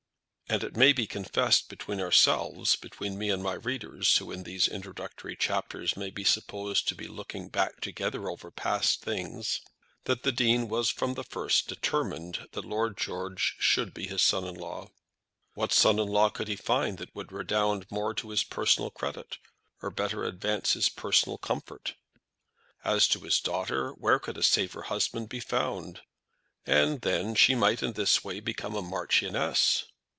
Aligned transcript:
And 0.49 0.65
it 0.65 0.75
may 0.75 0.91
be 0.91 1.07
confessed 1.07 1.69
between 1.69 2.01
ourselves, 2.01 2.75
between 2.75 3.17
me 3.17 3.29
and 3.29 3.41
my 3.41 3.53
readers, 3.53 4.17
who 4.17 4.33
in 4.33 4.43
these 4.43 4.67
introductory 4.67 5.33
chapters 5.37 5.95
may 5.95 6.09
be 6.09 6.25
supposed 6.25 6.89
to 6.89 6.93
be 6.95 7.07
looking 7.07 7.47
back 7.47 7.79
together 7.79 8.29
over 8.29 8.51
past 8.51 8.99
things, 9.01 9.61
that 10.03 10.23
the 10.23 10.31
Dean 10.33 10.67
was 10.67 10.89
from 10.89 11.13
the 11.13 11.23
first 11.23 11.69
determined 11.69 12.49
that 12.51 12.65
Lord 12.65 12.97
George 12.97 13.55
should 13.59 13.93
be 13.93 14.07
his 14.07 14.21
son 14.21 14.43
in 14.43 14.55
law. 14.55 14.91
What 15.53 15.71
son 15.71 15.97
in 15.99 16.09
law 16.09 16.27
could 16.29 16.49
he 16.49 16.57
find 16.57 16.97
that 16.97 17.15
would 17.15 17.31
redound 17.31 17.89
more 17.89 18.13
to 18.15 18.31
his 18.31 18.43
personal 18.43 18.89
credit, 18.89 19.37
or 19.81 19.89
better 19.89 20.25
advance 20.25 20.73
his 20.73 20.89
personal 20.89 21.37
comfort. 21.37 21.93
As 22.83 23.07
to 23.07 23.21
his 23.21 23.39
daughter, 23.39 23.91
where 23.91 24.19
could 24.19 24.37
a 24.37 24.43
safer 24.43 24.81
husband 24.81 25.29
be 25.29 25.39
found! 25.39 26.01
And 26.65 26.99
then 27.03 27.35
she 27.35 27.55
might 27.55 27.81
in 27.81 27.93
this 27.93 28.25
way 28.25 28.41
become 28.41 28.75
a 28.75 28.81
marchioness! 28.81 29.85